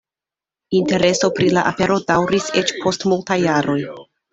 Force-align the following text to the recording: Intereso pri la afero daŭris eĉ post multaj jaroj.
Intereso 0.77 1.29
pri 1.41 1.51
la 1.59 1.67
afero 1.75 2.01
daŭris 2.09 2.51
eĉ 2.65 2.77
post 2.83 3.11
multaj 3.15 3.43
jaroj. 3.49 3.83